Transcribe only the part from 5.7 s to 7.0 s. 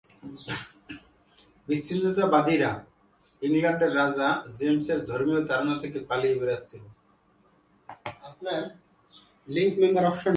থেকে পালিয়ে বেড়াচ্ছিল।